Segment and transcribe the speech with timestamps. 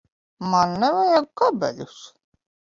[0.53, 2.03] Man nevajag kabeļus.